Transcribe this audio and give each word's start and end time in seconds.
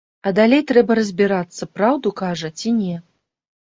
А 0.29 0.31
далей 0.39 0.63
трэба 0.71 0.97
разбірацца, 1.01 1.71
праўду 1.79 2.17
кажа 2.25 2.55
ці 2.61 2.79
не. 2.83 2.95